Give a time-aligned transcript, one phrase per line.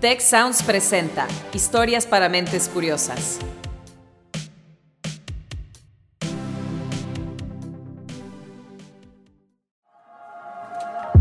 [0.00, 3.38] Tech Sounds presenta Historias para Mentes Curiosas.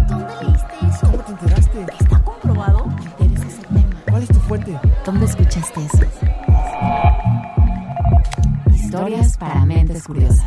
[0.07, 1.11] ¿Dónde leíste eso?
[1.11, 1.85] ¿Cómo te enteraste?
[1.99, 2.85] ¿Está comprobado?
[3.19, 4.03] Me interesa ese tema.
[4.09, 4.79] ¿Cuál es tu fuente?
[5.05, 6.05] ¿Dónde escuchaste eso?
[8.73, 10.38] Historias para mentes curiosas.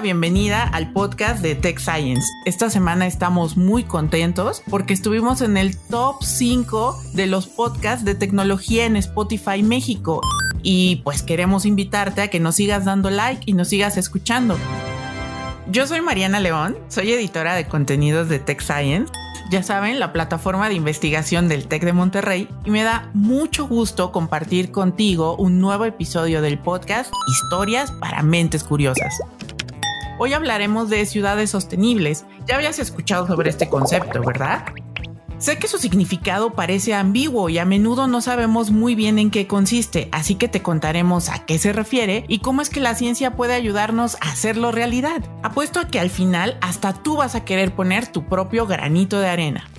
[0.00, 2.26] Bienvenida al podcast de Tech Science.
[2.46, 8.14] Esta semana estamos muy contentos porque estuvimos en el top 5 de los podcasts de
[8.14, 10.22] tecnología en Spotify México.
[10.62, 14.56] Y pues queremos invitarte a que nos sigas dando like y nos sigas escuchando.
[15.70, 19.12] Yo soy Mariana León, soy editora de contenidos de Tech Science
[19.50, 24.12] ya saben, la plataforma de investigación del TEC de Monterrey y me da mucho gusto
[24.12, 29.12] compartir contigo un nuevo episodio del podcast Historias para Mentes Curiosas.
[30.22, 32.26] Hoy hablaremos de ciudades sostenibles.
[32.46, 34.66] Ya habías escuchado sobre este concepto, ¿verdad?
[35.38, 39.46] Sé que su significado parece ambiguo y a menudo no sabemos muy bien en qué
[39.46, 43.34] consiste, así que te contaremos a qué se refiere y cómo es que la ciencia
[43.34, 45.24] puede ayudarnos a hacerlo realidad.
[45.42, 49.28] Apuesto a que al final hasta tú vas a querer poner tu propio granito de
[49.30, 49.70] arena.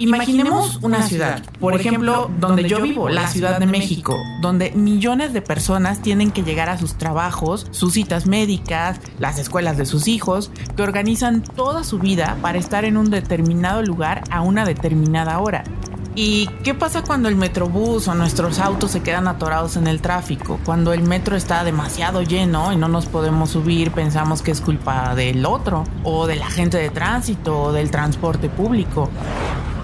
[0.00, 5.42] Imaginemos una ciudad, por ejemplo, donde yo vivo, la Ciudad de México, donde millones de
[5.42, 10.50] personas tienen que llegar a sus trabajos, sus citas médicas, las escuelas de sus hijos,
[10.74, 15.64] que organizan toda su vida para estar en un determinado lugar a una determinada hora.
[16.14, 20.58] ¿Y qué pasa cuando el metrobús o nuestros autos se quedan atorados en el tráfico?
[20.64, 25.14] Cuando el metro está demasiado lleno y no nos podemos subir, pensamos que es culpa
[25.14, 29.08] del otro, o de la gente de tránsito, o del transporte público.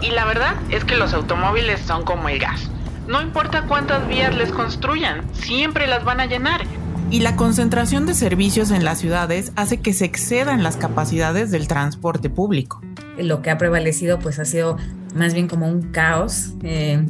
[0.02, 2.70] Y la verdad es que los automóviles son como el gas.
[3.08, 6.62] No importa cuántas vías les construyan, siempre las van a llenar.
[7.08, 11.68] Y la concentración de servicios en las ciudades hace que se excedan las capacidades del
[11.68, 12.82] transporte público.
[13.16, 14.76] Lo que ha prevalecido pues ha sido
[15.14, 16.54] más bien como un caos.
[16.64, 17.06] Eh,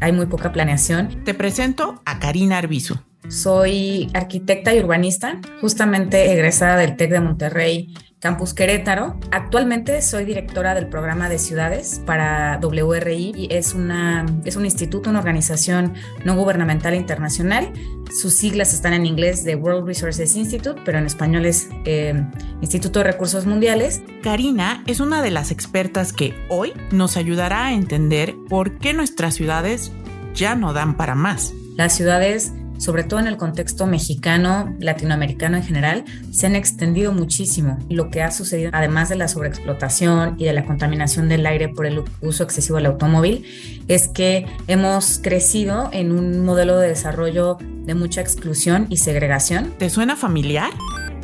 [0.00, 1.24] hay muy poca planeación.
[1.24, 2.96] Te presento a Karina Arbizu.
[3.28, 9.16] Soy arquitecta y urbanista, justamente egresada del TEC de Monterrey Campus Querétaro.
[9.32, 15.10] Actualmente soy directora del programa de ciudades para WRI y es, una, es un instituto,
[15.10, 15.94] una organización
[16.24, 17.72] no gubernamental internacional.
[18.12, 22.14] Sus siglas están en inglés de World Resources Institute, pero en español es eh,
[22.60, 24.02] Instituto de Recursos Mundiales.
[24.22, 29.34] Karina es una de las expertas que hoy nos ayudará a entender por qué nuestras
[29.34, 29.90] ciudades
[30.32, 31.54] ya no dan para más.
[31.74, 37.78] Las ciudades sobre todo en el contexto mexicano, latinoamericano en general, se han extendido muchísimo.
[37.88, 41.86] Lo que ha sucedido, además de la sobreexplotación y de la contaminación del aire por
[41.86, 43.44] el uso excesivo del automóvil,
[43.86, 49.72] es que hemos crecido en un modelo de desarrollo de mucha exclusión y segregación.
[49.78, 50.70] ¿Te suena familiar?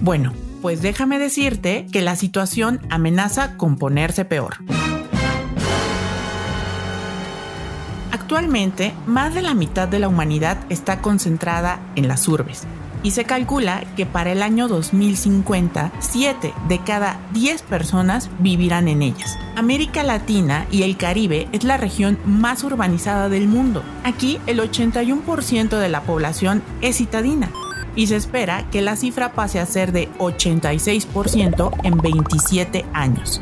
[0.00, 4.58] Bueno, pues déjame decirte que la situación amenaza con ponerse peor.
[8.10, 12.66] Actualmente, más de la mitad de la humanidad está concentrada en las urbes
[13.02, 19.02] y se calcula que para el año 2050, 7 de cada 10 personas vivirán en
[19.02, 19.38] ellas.
[19.56, 23.82] América Latina y el Caribe es la región más urbanizada del mundo.
[24.04, 27.50] Aquí el 81% de la población es citadina
[27.94, 33.40] y se espera que la cifra pase a ser de 86% en 27 años.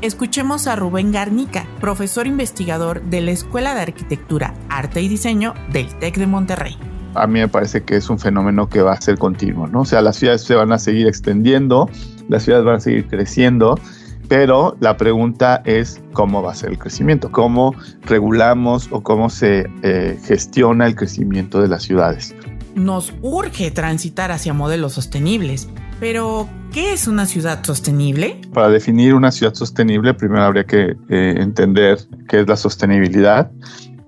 [0.00, 5.92] Escuchemos a Rubén Garnica, profesor investigador de la Escuela de Arquitectura, Arte y Diseño del
[5.98, 6.76] TEC de Monterrey.
[7.14, 9.80] A mí me parece que es un fenómeno que va a ser continuo, ¿no?
[9.80, 11.90] O sea, las ciudades se van a seguir extendiendo,
[12.28, 13.76] las ciudades van a seguir creciendo,
[14.28, 19.68] pero la pregunta es cómo va a ser el crecimiento, cómo regulamos o cómo se
[19.82, 22.36] eh, gestiona el crecimiento de las ciudades.
[22.76, 25.68] Nos urge transitar hacia modelos sostenibles,
[26.00, 28.40] pero, ¿qué es una ciudad sostenible?
[28.52, 31.98] Para definir una ciudad sostenible, primero habría que eh, entender
[32.28, 33.50] qué es la sostenibilidad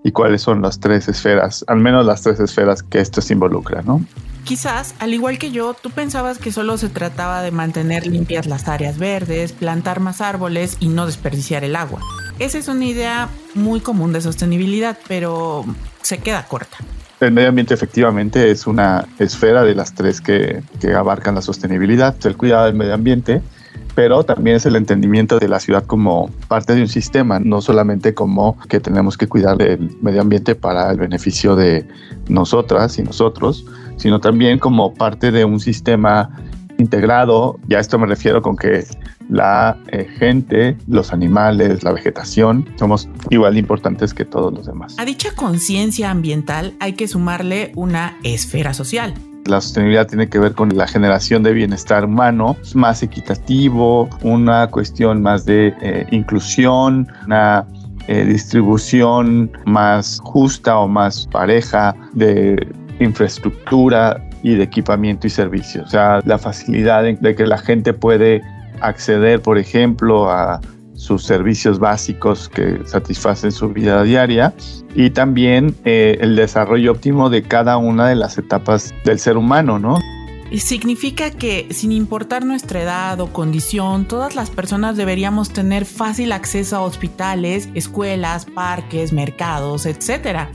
[0.05, 3.83] y cuáles son las tres esferas, al menos las tres esferas que esto se involucra,
[3.83, 4.05] ¿no?
[4.45, 8.69] Quizás, al igual que yo, tú pensabas que solo se trataba de mantener limpias las
[8.69, 12.01] áreas verdes, plantar más árboles y no desperdiciar el agua.
[12.39, 15.65] Esa es una idea muy común de sostenibilidad, pero
[16.03, 16.79] se queda corta.
[17.21, 20.63] El medio ambiente efectivamente es una esfera de las tres que,
[20.97, 23.43] abarcan la sostenibilidad, el cuidado del medio ambiente,
[23.95, 28.15] pero también es el entendimiento de la ciudad como parte de un sistema, no solamente
[28.15, 31.87] como que tenemos que cuidar del medio ambiente para el beneficio de
[32.31, 33.67] nosotras y nosotros,
[33.99, 36.31] sino también como parte de un sistema
[36.81, 38.85] integrado, ya a esto me refiero con que
[39.29, 44.97] la eh, gente, los animales, la vegetación, somos igual de importantes que todos los demás.
[44.99, 49.15] A dicha conciencia ambiental hay que sumarle una esfera social.
[49.47, 55.23] La sostenibilidad tiene que ver con la generación de bienestar humano más equitativo, una cuestión
[55.23, 57.67] más de eh, inclusión, una
[58.09, 62.69] eh, distribución más justa o más pareja de
[62.99, 65.87] infraestructura y de equipamiento y servicios.
[65.87, 68.43] O sea, la facilidad de que la gente puede
[68.81, 70.61] acceder, por ejemplo, a
[71.01, 74.53] sus servicios básicos que satisfacen su vida diaria
[74.95, 79.79] y también eh, el desarrollo óptimo de cada una de las etapas del ser humano,
[79.79, 79.99] ¿no?
[80.59, 86.77] Significa que sin importar nuestra edad o condición, todas las personas deberíamos tener fácil acceso
[86.77, 90.49] a hospitales, escuelas, parques, mercados, etc.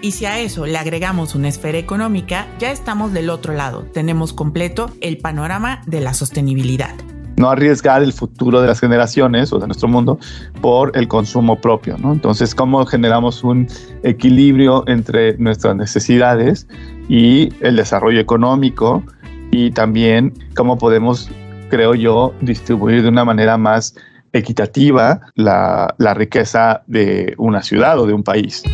[0.00, 4.32] Y si a eso le agregamos una esfera económica, ya estamos del otro lado, tenemos
[4.32, 6.94] completo el panorama de la sostenibilidad
[7.38, 10.18] no arriesgar el futuro de las generaciones o de nuestro mundo
[10.60, 12.12] por el consumo propio, ¿no?
[12.12, 13.68] Entonces, ¿cómo generamos un
[14.02, 16.66] equilibrio entre nuestras necesidades
[17.08, 19.04] y el desarrollo económico
[19.52, 21.30] y también cómo podemos,
[21.70, 23.94] creo yo, distribuir de una manera más
[24.32, 28.64] equitativa la, la riqueza de una ciudad o de un país?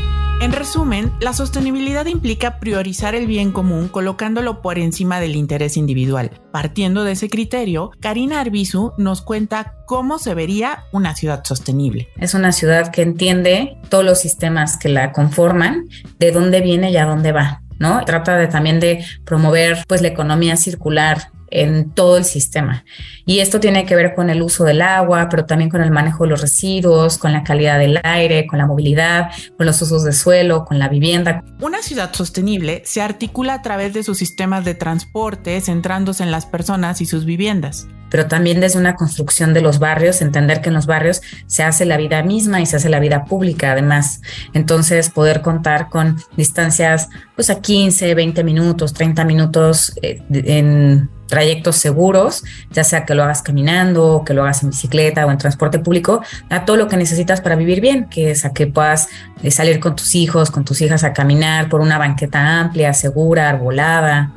[0.44, 6.32] En resumen, la sostenibilidad implica priorizar el bien común colocándolo por encima del interés individual.
[6.52, 12.10] Partiendo de ese criterio, Karina Arbizu nos cuenta cómo se vería una ciudad sostenible.
[12.18, 15.88] Es una ciudad que entiende todos los sistemas que la conforman,
[16.18, 17.62] de dónde viene y a dónde va.
[17.78, 18.04] ¿no?
[18.04, 22.84] Trata de también de promover pues la economía circular en todo el sistema.
[23.24, 26.24] Y esto tiene que ver con el uso del agua, pero también con el manejo
[26.24, 30.12] de los residuos, con la calidad del aire, con la movilidad, con los usos de
[30.12, 31.42] suelo, con la vivienda.
[31.60, 36.46] Una ciudad sostenible se articula a través de sus sistemas de transporte, centrándose en las
[36.46, 40.76] personas y sus viviendas pero también desde una construcción de los barrios, entender que en
[40.76, 44.20] los barrios se hace la vida misma y se hace la vida pública además.
[44.52, 51.76] Entonces, poder contar con distancias pues a 15, 20 minutos, 30 minutos eh, en trayectos
[51.76, 55.78] seguros, ya sea que lo hagas caminando, que lo hagas en bicicleta o en transporte
[55.78, 59.08] público, a todo lo que necesitas para vivir bien, que es a que puedas
[59.42, 63.48] eh, salir con tus hijos, con tus hijas a caminar por una banqueta amplia, segura,
[63.48, 64.32] arbolada.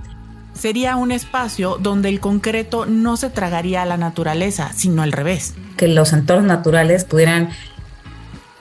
[0.54, 5.54] Sería un espacio donde el concreto no se tragaría a la naturaleza, sino al revés.
[5.76, 7.50] Que los entornos naturales pudieran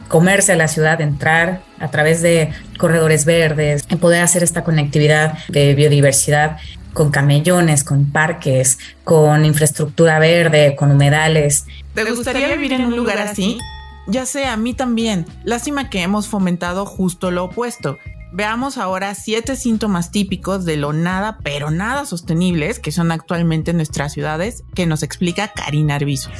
[0.08, 5.74] comerse a la ciudad, entrar a través de corredores verdes, poder hacer esta conectividad de
[5.74, 6.58] biodiversidad
[6.96, 11.66] con camellones, con parques, con infraestructura verde, con humedales.
[11.92, 13.58] ¿Te gustaría vivir en un lugar así?
[14.06, 15.26] Ya sé, a mí también.
[15.44, 17.98] Lástima que hemos fomentado justo lo opuesto.
[18.32, 23.76] Veamos ahora siete síntomas típicos de lo nada, pero nada sostenibles que son actualmente en
[23.76, 26.30] nuestras ciudades, que nos explica Karina Arbizu.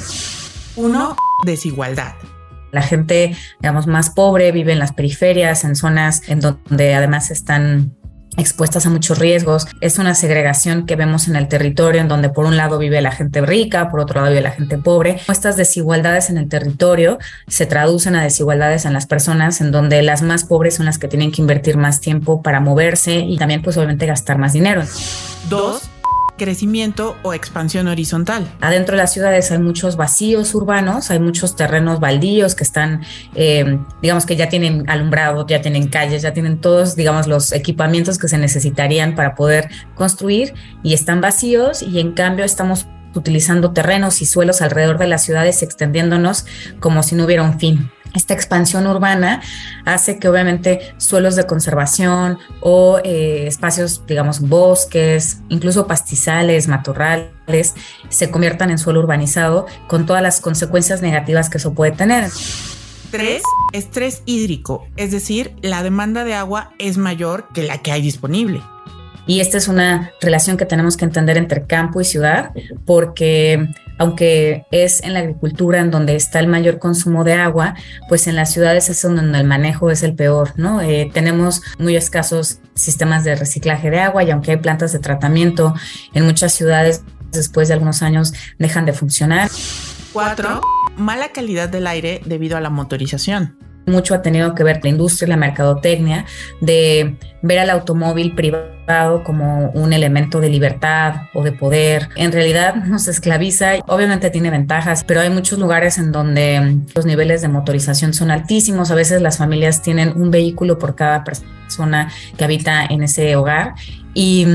[0.76, 2.14] Uno, desigualdad.
[2.72, 7.94] La gente, digamos, más pobre vive en las periferias, en zonas en donde además están
[8.36, 9.66] expuestas a muchos riesgos.
[9.80, 13.12] Es una segregación que vemos en el territorio en donde por un lado vive la
[13.12, 15.20] gente rica, por otro lado vive la gente pobre.
[15.28, 20.22] Estas desigualdades en el territorio se traducen a desigualdades en las personas en donde las
[20.22, 23.76] más pobres son las que tienen que invertir más tiempo para moverse y también pues
[23.76, 24.82] obviamente gastar más dinero.
[25.48, 25.82] Dos,
[26.36, 28.46] crecimiento o expansión horizontal.
[28.60, 33.02] Adentro de las ciudades hay muchos vacíos urbanos, hay muchos terrenos baldíos que están,
[33.34, 38.18] eh, digamos que ya tienen alumbrado, ya tienen calles, ya tienen todos, digamos, los equipamientos
[38.18, 44.20] que se necesitarían para poder construir y están vacíos y en cambio estamos utilizando terrenos
[44.20, 46.44] y suelos alrededor de las ciudades extendiéndonos
[46.80, 49.42] como si no hubiera un fin esta expansión urbana
[49.84, 57.74] hace que obviamente suelos de conservación o eh, espacios, digamos, bosques, incluso pastizales, matorrales,
[58.08, 62.30] se conviertan en suelo urbanizado con todas las consecuencias negativas que eso puede tener.
[63.10, 63.42] Tres,
[63.72, 68.60] estrés hídrico, es decir, la demanda de agua es mayor que la que hay disponible.
[69.26, 72.50] Y esta es una relación que tenemos que entender entre campo y ciudad,
[72.84, 73.68] porque
[73.98, 77.74] aunque es en la agricultura en donde está el mayor consumo de agua,
[78.08, 80.80] pues en las ciudades es donde el manejo es el peor, ¿no?
[80.80, 85.74] Eh, tenemos muy escasos sistemas de reciclaje de agua y aunque hay plantas de tratamiento,
[86.14, 87.02] en muchas ciudades
[87.32, 89.50] después de algunos años dejan de funcionar.
[90.12, 90.60] Cuatro,
[90.96, 95.26] mala calidad del aire debido a la motorización mucho ha tenido que ver la industria
[95.26, 96.26] y la mercadotecnia
[96.60, 98.75] de ver al automóvil privado
[99.24, 102.08] como un elemento de libertad o de poder.
[102.16, 107.42] En realidad nos esclaviza, obviamente tiene ventajas, pero hay muchos lugares en donde los niveles
[107.42, 108.90] de motorización son altísimos.
[108.90, 113.74] A veces las familias tienen un vehículo por cada persona que habita en ese hogar
[114.14, 114.46] y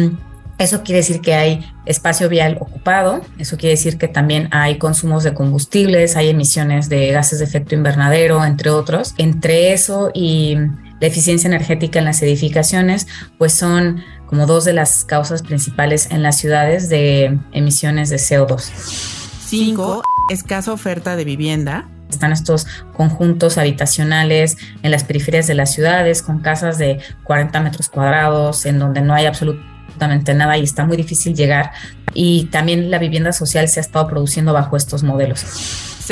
[0.61, 5.23] Eso quiere decir que hay espacio vial ocupado, eso quiere decir que también hay consumos
[5.23, 9.15] de combustibles, hay emisiones de gases de efecto invernadero, entre otros.
[9.17, 10.57] Entre eso y
[11.01, 16.23] la eficiencia energética en las edificaciones, pues son como dos de las causas principales en
[16.23, 18.61] las ciudades de emisiones de CO2.
[19.47, 20.03] 5.
[20.29, 21.89] Escasa oferta de vivienda.
[22.09, 27.89] Están estos conjuntos habitacionales en las periferias de las ciudades con casas de 40 metros
[27.89, 31.71] cuadrados en donde no hay absolutamente nada y está muy difícil llegar.
[32.13, 35.45] Y también la vivienda social se ha estado produciendo bajo estos modelos.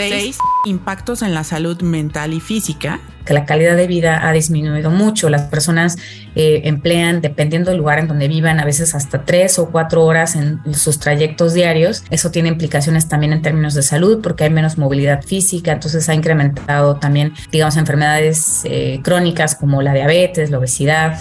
[0.08, 0.38] 6.
[0.66, 3.00] Impactos en la salud mental y física.
[3.26, 5.30] Que la calidad de vida ha disminuido mucho.
[5.30, 5.98] Las personas
[6.36, 10.36] eh, emplean, dependiendo del lugar en donde vivan, a veces hasta tres o cuatro horas
[10.36, 12.04] en sus trayectos diarios.
[12.10, 15.72] Eso tiene implicaciones también en términos de salud porque hay menos movilidad física.
[15.72, 21.20] Entonces ha incrementado también, digamos, enfermedades eh, crónicas como la diabetes, la obesidad.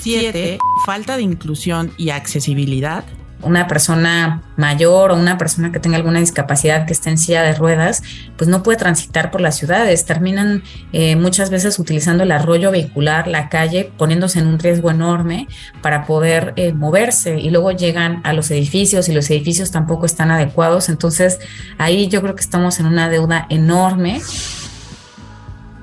[0.00, 0.58] 7.
[0.84, 3.04] Falta de inclusión y accesibilidad
[3.42, 7.54] una persona mayor o una persona que tenga alguna discapacidad que esté en silla de
[7.54, 8.02] ruedas,
[8.36, 10.04] pues no puede transitar por las ciudades.
[10.04, 15.48] Terminan eh, muchas veces utilizando el arroyo vehicular, la calle, poniéndose en un riesgo enorme
[15.82, 20.30] para poder eh, moverse y luego llegan a los edificios y los edificios tampoco están
[20.30, 20.88] adecuados.
[20.88, 21.38] Entonces
[21.78, 24.20] ahí yo creo que estamos en una deuda enorme.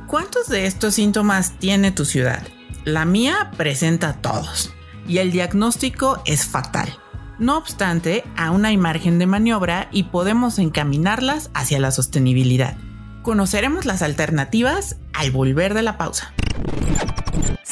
[0.08, 2.42] ¿Cuántos de estos síntomas tiene tu ciudad?
[2.86, 4.74] La mía presenta todos
[5.08, 6.98] y el diagnóstico es fatal.
[7.40, 12.78] No obstante, aún hay margen de maniobra y podemos encaminarlas hacia la sostenibilidad.
[13.22, 16.34] Conoceremos las alternativas al volver de la pausa.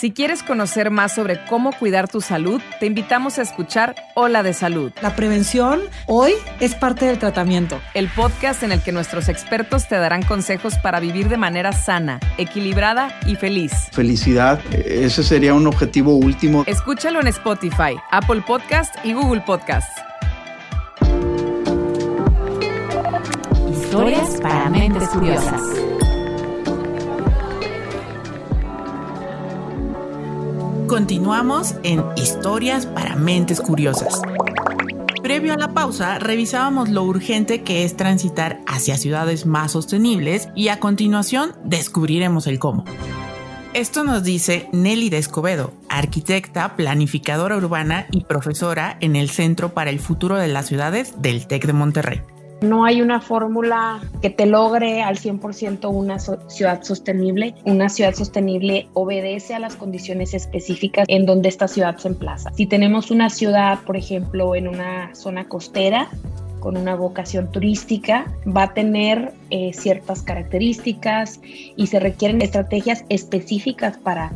[0.06, 4.54] Si quieres conocer más sobre cómo cuidar tu salud, te invitamos a escuchar Hola de
[4.54, 4.92] Salud.
[5.02, 7.82] La prevención hoy es parte del tratamiento.
[7.96, 12.20] El podcast en el que nuestros expertos te darán consejos para vivir de manera sana,
[12.38, 13.72] equilibrada y feliz.
[13.94, 16.66] Felicidad, ese sería un objetivo último.
[16.68, 19.90] Escúchalo en Spotify, Apple Podcast y Google Podcast.
[23.72, 25.95] Historias para mentes curiosas.
[30.88, 34.22] Continuamos en Historias para Mentes Curiosas.
[35.24, 40.68] Previo a la pausa, revisábamos lo urgente que es transitar hacia ciudades más sostenibles y
[40.68, 42.86] a continuación descubriremos el cómo.
[43.74, 49.90] Esto nos dice Nelly de Escobedo, arquitecta, planificadora urbana y profesora en el Centro para
[49.90, 52.22] el Futuro de las Ciudades del TEC de Monterrey.
[52.62, 57.54] No hay una fórmula que te logre al 100% una ciudad sostenible.
[57.66, 62.52] Una ciudad sostenible obedece a las condiciones específicas en donde esta ciudad se emplaza.
[62.54, 66.10] Si tenemos una ciudad, por ejemplo, en una zona costera,
[66.66, 73.98] con una vocación turística, va a tener eh, ciertas características y se requieren estrategias específicas
[73.98, 74.32] para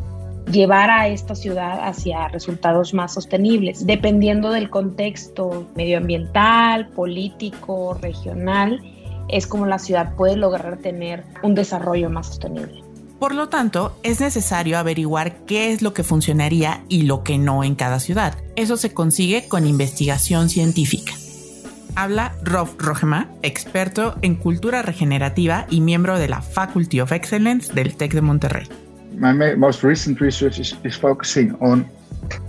[0.50, 8.80] llevar a esta ciudad hacia resultados más sostenibles, dependiendo del contexto medioambiental, político, regional,
[9.28, 12.82] es como la ciudad puede lograr tener un desarrollo más sostenible.
[13.18, 17.62] Por lo tanto, es necesario averiguar qué es lo que funcionaría y lo que no
[17.64, 18.34] en cada ciudad.
[18.56, 21.12] Eso se consigue con investigación científica.
[21.96, 27.94] Habla Rob Rogema, experto en cultura regenerativa y miembro de la Faculty of Excellence del
[27.94, 28.68] TEC de Monterrey.
[29.20, 31.86] My most recent research is, is focusing on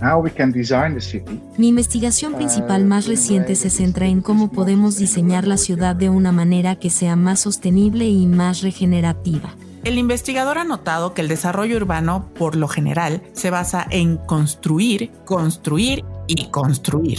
[0.00, 1.38] how we can design the city.
[1.58, 6.32] Mi investigación principal más reciente se centra en cómo podemos diseñar la ciudad de una
[6.32, 9.54] manera que sea más sostenible y más regenerativa.
[9.84, 15.10] El investigador ha notado que el desarrollo urbano, por lo general, se basa en construir,
[15.24, 17.18] construir y construir.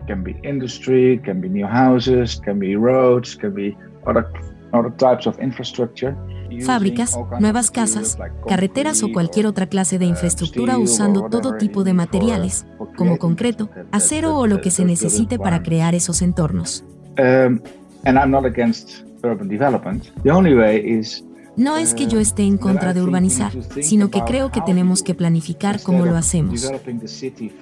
[0.00, 3.54] It can be industry, it can be new houses, it can be roads, it can
[3.54, 4.26] be other,
[4.72, 6.16] other types of infrastructure.
[6.60, 8.18] Fábricas, nuevas casas,
[8.48, 12.66] carreteras o cualquier otra clase de infraestructura usando todo tipo de materiales,
[12.96, 16.84] como concreto, acero o lo que se necesite para crear esos entornos.
[17.18, 17.60] Um,
[18.04, 20.04] and I'm not against urban development.
[20.22, 21.24] The only way is
[21.56, 25.14] No es que yo esté en contra de urbanizar, sino que creo que tenemos que
[25.14, 26.70] planificar cómo lo hacemos.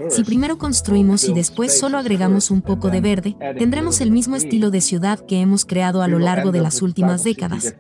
[0.09, 4.71] Si primero construimos y después solo agregamos un poco de verde, tendremos el mismo estilo
[4.71, 7.75] de ciudad que hemos creado a lo largo de las últimas décadas.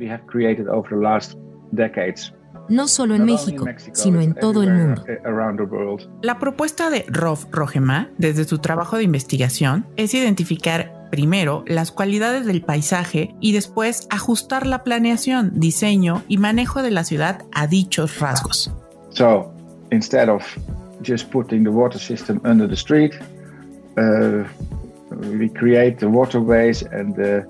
[2.68, 5.04] No solo en México, sino en todo el mundo.
[6.22, 12.46] La propuesta de Rob Rogema, desde su trabajo de investigación, es identificar primero las cualidades
[12.46, 18.18] del paisaje y después ajustar la planeación, diseño y manejo de la ciudad a dichos
[18.20, 18.72] rasgos.
[19.10, 19.52] So,
[19.90, 20.42] instead of
[21.02, 23.12] just putting the water system under the street,
[23.96, 24.44] uh,
[25.38, 27.44] we create the waterways and the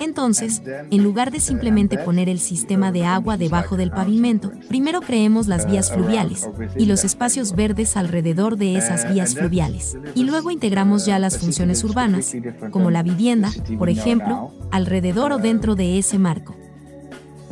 [0.00, 5.46] Entonces, en lugar de simplemente poner el sistema de agua debajo del pavimento, primero creemos
[5.46, 9.96] las vías fluviales y los espacios verdes alrededor de esas vías fluviales.
[10.14, 12.34] Y luego integramos ya las funciones urbanas,
[12.70, 16.54] como la vivienda, por ejemplo, alrededor o dentro de ese marco.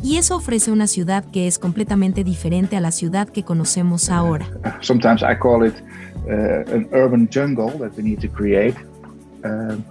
[0.01, 4.47] Y eso ofrece una ciudad que es completamente diferente a la ciudad que conocemos ahora.
[4.79, 5.75] Sometimes I call it
[6.25, 8.75] uh, an urban jungle that we need to create.
[9.41, 9.81] Uh,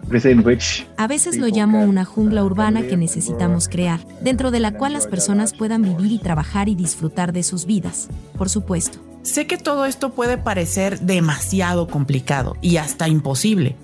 [0.98, 5.06] a veces lo llamo una jungla urbana que necesitamos crear, dentro de la cual las
[5.06, 8.98] personas puedan vivir y trabajar y disfrutar de sus vidas, por supuesto.
[9.22, 13.74] Sé que todo esto puede parecer demasiado complicado y hasta imposible,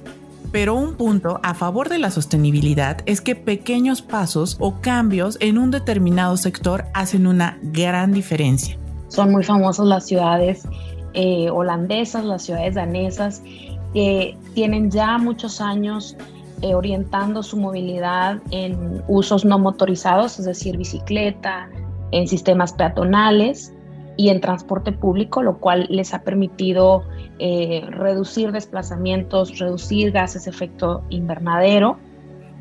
[0.53, 5.57] pero un punto a favor de la sostenibilidad es que pequeños pasos o cambios en
[5.57, 8.77] un determinado sector hacen una gran diferencia.
[9.09, 10.69] Son muy famosas las ciudades
[11.15, 13.41] eh, holandesas, las ciudades danesas,
[13.95, 16.17] que tienen ya muchos años
[16.61, 21.69] eh, orientando su movilidad en usos no motorizados, es decir, bicicleta,
[22.11, 23.73] en sistemas peatonales
[24.17, 27.05] y en transporte público, lo cual les ha permitido
[27.39, 31.99] eh, reducir desplazamientos, reducir gases de efecto invernadero.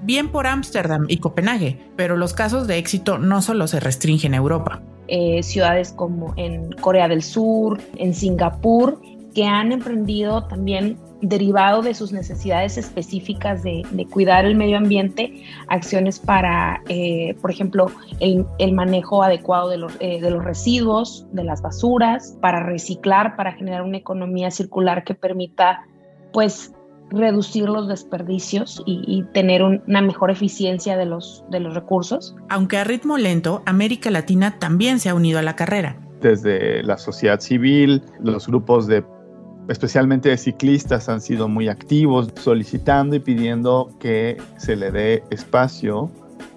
[0.02, 4.38] Bien por Ámsterdam y Copenhague, pero los casos de éxito no solo se restringen a
[4.38, 4.82] Europa.
[5.08, 9.00] Eh, ciudades como en Corea del Sur, en Singapur,
[9.34, 16.20] que han emprendido también derivado de sus necesidades específicas de, cuidar el medio ambiente, acciones
[16.20, 17.88] para, eh, por ejemplo,
[18.20, 23.54] el, manejo adecuado de los, eh, de los residuos, de las basuras, para reciclar, para
[23.54, 25.86] generar una economía circular que permita,
[26.34, 26.74] pues,
[27.10, 32.36] reducir los desperdicios y, tener una mejor eficiencia de los, de los recursos.
[32.50, 35.98] Aunque a ritmo lento, América Latina también se ha unido a la carrera.
[36.22, 39.04] Desde la sociedad civil, los grupos de
[39.68, 46.12] especialmente de ciclistas, han sido muy activos solicitando y pidiendo que se le dé espacio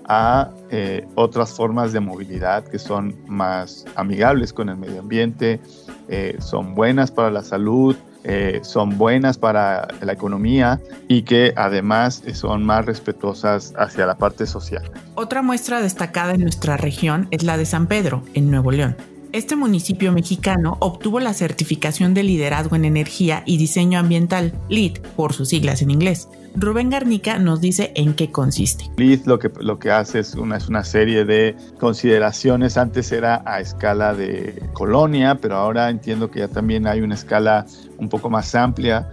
[0.08, 5.60] a eh, otras formas de movilidad que son más amigables con el medio ambiente,
[6.08, 12.22] eh, son buenas para la salud, eh, son buenas para la economía y que además
[12.34, 14.90] son más respetuosas hacia la parte social.
[15.14, 18.96] Otra muestra destacada en nuestra región es la de San Pedro, en Nuevo León.
[19.36, 25.34] Este municipio mexicano obtuvo la certificación de liderazgo en energía y diseño ambiental, LEED, por
[25.34, 26.26] sus siglas en inglés.
[26.54, 28.86] Rubén Garnica nos dice en qué consiste.
[28.96, 32.78] LEED lo que, lo que hace es una, es una serie de consideraciones.
[32.78, 37.66] Antes era a escala de colonia, pero ahora entiendo que ya también hay una escala
[37.98, 39.06] un poco más amplia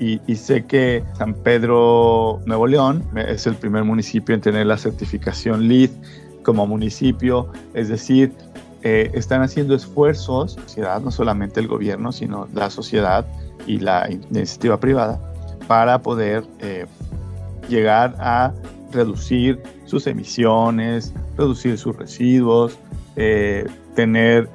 [0.00, 5.68] y, sé que San Pedro Nuevo León es el primer municipio en tener la certificación
[5.68, 5.90] LEED
[6.48, 8.32] como municipio, es decir,
[8.82, 13.26] eh, están haciendo esfuerzos, sociedad, no solamente el gobierno, sino la sociedad
[13.66, 15.20] y la iniciativa privada,
[15.66, 16.86] para poder eh,
[17.68, 18.52] llegar a
[18.92, 22.78] reducir sus emisiones, reducir sus residuos,
[23.16, 24.48] eh, tener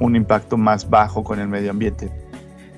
[0.00, 2.10] un impacto más bajo con el medio ambiente.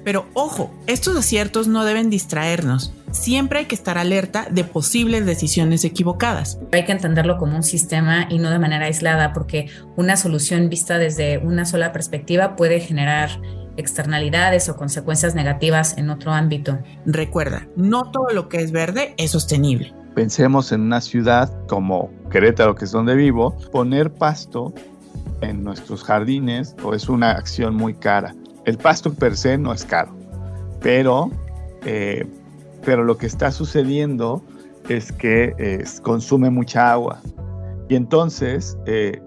[0.04, 2.92] Pero ojo, estos aciertos no deben distraernos.
[3.12, 6.58] Siempre hay que estar alerta de posibles decisiones equivocadas.
[6.72, 10.98] Hay que entenderlo como un sistema y no de manera aislada, porque una solución vista
[10.98, 13.40] desde una sola perspectiva puede generar
[13.76, 16.78] externalidades o consecuencias negativas en otro ámbito.
[17.06, 19.94] Recuerda, no todo lo que es verde es sostenible.
[20.14, 24.74] Pensemos en una ciudad como Querétaro, que es donde vivo, poner pasto
[25.40, 29.84] en nuestros jardines o es una acción muy cara el pasto per se no es
[29.84, 30.16] caro,
[30.80, 31.30] pero,
[31.84, 32.26] eh,
[32.84, 34.42] pero lo que está sucediendo
[34.88, 37.20] es que consume mucha agua.
[37.88, 39.20] Y entonces, eh,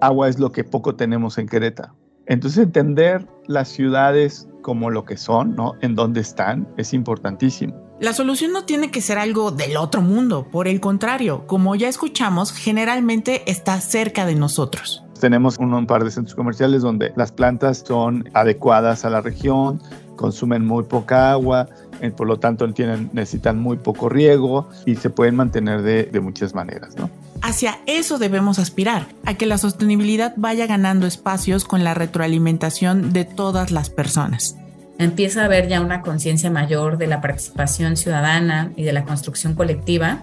[0.00, 1.94] agua es lo que poco tenemos en Querétaro.
[2.26, 5.74] Entonces, entender las ciudades como lo que son, ¿no?
[5.80, 7.74] En dónde están, es importantísimo.
[8.00, 11.88] La solución no tiene que ser algo del otro mundo, por el contrario, como ya
[11.88, 15.04] escuchamos, generalmente está cerca de nosotros.
[15.20, 19.80] Tenemos un, par de centros comerciales donde las plantas son adecuadas a la región,
[20.16, 21.68] consumen muy poca agua,
[22.00, 26.20] eh, por lo tanto tienen, necesitan muy poco riego y se pueden mantener de, de
[26.20, 26.96] muchas maneras.
[26.96, 27.10] ¿no?
[27.42, 33.24] Hacia eso debemos aspirar, a que la sostenibilidad vaya ganando espacios con la retroalimentación de
[33.24, 34.56] todas las personas.
[34.98, 39.54] Empieza a haber ya una conciencia mayor de la participación ciudadana y de la construcción
[39.54, 40.22] colectiva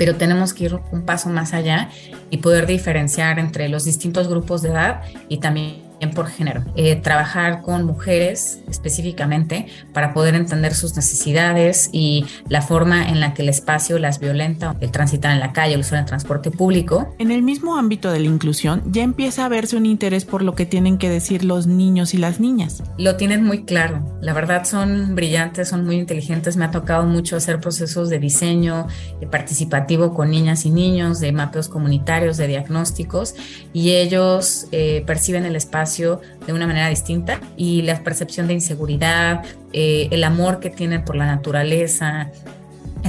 [0.00, 1.90] pero tenemos que ir un paso más allá
[2.30, 6.64] y poder diferenciar entre los distintos grupos de edad y también por género.
[6.76, 13.34] Eh, trabajar con mujeres específicamente para poder entender sus necesidades y la forma en la
[13.34, 17.14] que el espacio las violenta, el transitar en la calle, el uso del transporte público.
[17.18, 20.54] En el mismo ámbito de la inclusión ya empieza a verse un interés por lo
[20.54, 22.82] que tienen que decir los niños y las niñas.
[22.98, 24.02] Lo tienen muy claro.
[24.22, 26.56] La verdad son brillantes, son muy inteligentes.
[26.56, 28.86] Me ha tocado mucho hacer procesos de diseño
[29.30, 33.34] participativo con niñas y niños, de mapeos comunitarios, de diagnósticos,
[33.72, 39.44] y ellos eh, perciben el espacio de una manera distinta y la percepción de inseguridad,
[39.72, 42.30] eh, el amor que tienen por la naturaleza,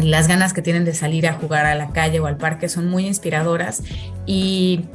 [0.01, 2.89] las ganas que tienen de salir a jugar a la calle o al parque son
[2.89, 3.83] muy inspiradoras
[4.25, 4.85] y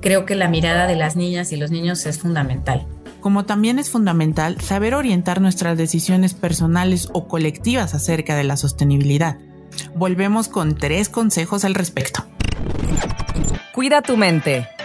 [0.00, 2.86] creo que la mirada de las niñas y los niños es fundamental.
[3.20, 9.38] Como también es fundamental saber orientar nuestras decisiones personales o colectivas acerca de la sostenibilidad.
[9.94, 12.24] Volvemos con tres consejos al respecto.
[13.72, 14.68] Cuida tu mente.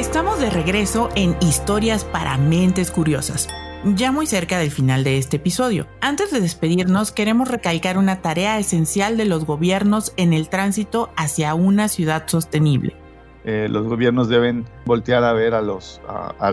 [0.00, 3.48] Estamos de regreso en Historias para Mentes Curiosas,
[3.84, 5.88] ya muy cerca del final de este episodio.
[6.00, 11.54] Antes de despedirnos, queremos recalcar una tarea esencial de los gobiernos en el tránsito hacia
[11.54, 12.96] una ciudad sostenible.
[13.44, 16.00] Eh, los gobiernos deben voltear a ver a los,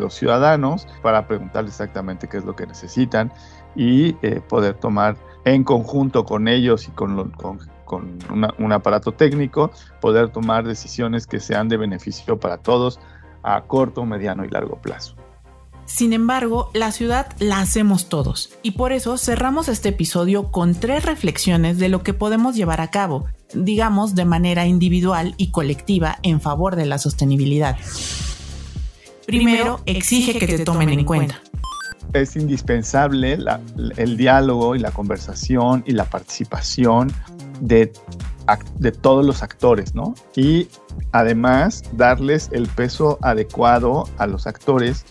[0.09, 3.31] ciudadanos para preguntarles exactamente qué es lo que necesitan
[3.77, 7.31] y eh, poder tomar en conjunto con ellos y con
[8.59, 12.99] un aparato técnico, poder tomar decisiones que sean de beneficio para todos,
[13.43, 15.15] a corto, mediano y largo plazo.
[15.87, 21.05] Sin embargo, la ciudad la hacemos todos y por eso cerramos este episodio con tres
[21.05, 26.41] reflexiones de lo que podemos llevar a cabo, digamos de manera individual y colectiva en
[26.41, 27.77] favor de la sostenibilidad.
[29.25, 31.41] Primero, exige que te tomen en cuenta.
[32.11, 33.37] Es indispensable
[33.97, 37.13] el diálogo y la conversación y la participación
[37.61, 37.93] de,
[38.79, 40.15] de todos los actores, ¿no?
[40.35, 40.67] Y
[41.11, 45.05] además darles el peso adecuado a los actores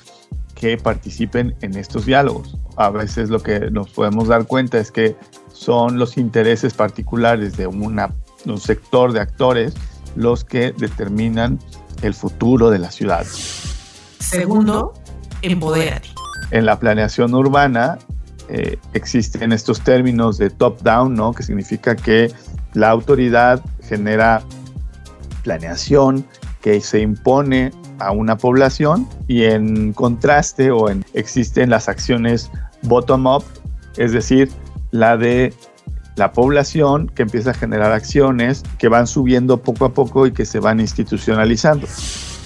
[0.54, 2.56] que participen en estos diálogos.
[2.76, 5.16] A veces lo que nos podemos dar cuenta es que
[5.52, 9.74] son los intereses particulares de una, un sector de actores
[10.14, 11.58] los que determinan
[12.02, 13.24] el futuro de la ciudad.
[14.18, 14.94] Segundo,
[15.42, 16.08] empodérate.
[16.50, 17.98] En la planeación urbana
[18.48, 21.32] eh, existen estos términos de top-down, ¿no?
[21.32, 22.32] que significa que
[22.76, 24.42] la autoridad genera
[25.42, 26.26] planeación
[26.60, 32.50] que se impone a una población y en contraste o en, existen las acciones
[32.82, 33.44] bottom-up,
[33.96, 34.50] es decir,
[34.90, 35.54] la de
[36.16, 40.44] la población que empieza a generar acciones que van subiendo poco a poco y que
[40.44, 41.86] se van institucionalizando.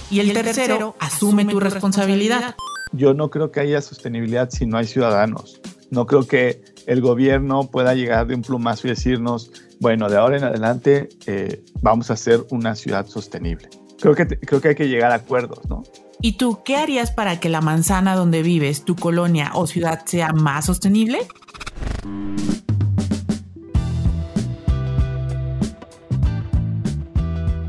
[0.09, 2.55] Y el, tercero, asume tu responsabilidad.
[2.93, 5.59] Yo no creo que haya sostenibilidad si no hay ciudadanos.
[5.89, 10.37] No creo que el gobierno pueda llegar de un plumazo y decirnos, bueno, de ahora
[10.37, 13.67] en adelante eh, vamos a hacer una ciudad sostenible.
[13.99, 15.81] Creo que, creo que hay que llegar a acuerdos, ¿no?
[16.21, 20.33] ¿Y tú qué harías para que la manzana donde vives, tu colonia o ciudad sea
[20.33, 21.17] más sostenible?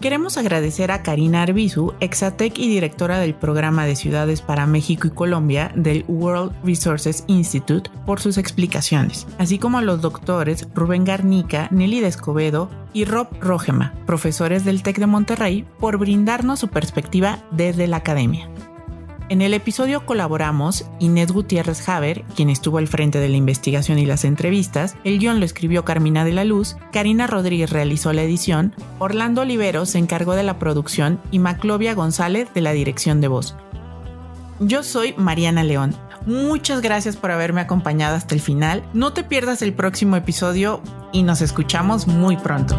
[0.00, 5.10] Queremos agradecer a Karina Arbizu, exatec y directora del programa de ciudades para México y
[5.10, 11.68] Colombia del World Resources Institute, por sus explicaciones, así como a los doctores Rubén Garnica,
[11.70, 17.86] Nelly Escobedo y Rob Rogema, profesores del TEC de Monterrey, por brindarnos su perspectiva desde
[17.86, 18.48] la academia.
[19.30, 24.04] En el episodio colaboramos Inés Gutiérrez Haber, quien estuvo al frente de la investigación y
[24.04, 28.74] las entrevistas, el guion lo escribió Carmina de la Luz, Karina Rodríguez realizó la edición,
[28.98, 33.54] Orlando Olivero se encargó de la producción y Maclovia González de la dirección de voz.
[34.58, 35.94] Yo soy Mariana León.
[36.26, 38.82] Muchas gracias por haberme acompañado hasta el final.
[38.94, 42.76] No te pierdas el próximo episodio y nos escuchamos muy pronto.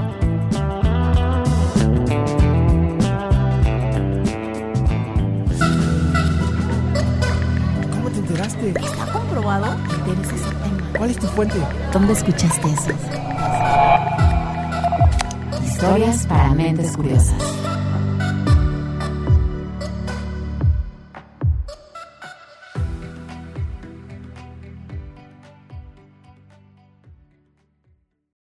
[11.01, 11.55] ¿Cuál es tu fuente?
[11.91, 12.91] ¿Dónde escuchaste eso?
[15.65, 17.60] Historias para mentes curiosas.